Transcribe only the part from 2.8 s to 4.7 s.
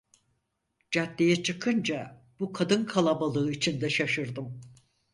kalabalığı içinde şaşırdım.